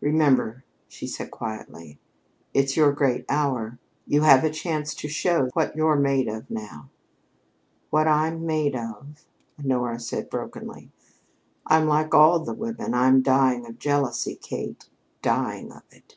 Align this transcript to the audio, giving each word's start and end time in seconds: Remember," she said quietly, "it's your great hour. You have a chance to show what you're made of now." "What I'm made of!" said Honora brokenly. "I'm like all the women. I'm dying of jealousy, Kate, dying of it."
Remember," 0.00 0.64
she 0.88 1.06
said 1.06 1.30
quietly, 1.30 2.00
"it's 2.52 2.76
your 2.76 2.90
great 2.90 3.24
hour. 3.28 3.78
You 4.08 4.22
have 4.22 4.42
a 4.42 4.50
chance 4.50 4.92
to 4.96 5.06
show 5.06 5.50
what 5.52 5.76
you're 5.76 5.94
made 5.94 6.26
of 6.26 6.50
now." 6.50 6.90
"What 7.88 8.08
I'm 8.08 8.44
made 8.44 8.74
of!" 8.74 9.24
said 9.56 9.64
Honora 9.64 9.98
brokenly. 10.28 10.90
"I'm 11.64 11.86
like 11.86 12.12
all 12.12 12.40
the 12.40 12.54
women. 12.54 12.92
I'm 12.92 13.22
dying 13.22 13.64
of 13.64 13.78
jealousy, 13.78 14.34
Kate, 14.34 14.88
dying 15.22 15.70
of 15.70 15.84
it." 15.92 16.16